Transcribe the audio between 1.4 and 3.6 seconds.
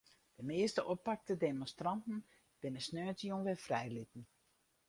demonstranten binne sneontejûn wer